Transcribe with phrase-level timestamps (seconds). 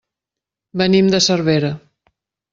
[0.83, 1.71] Venim de Cervera.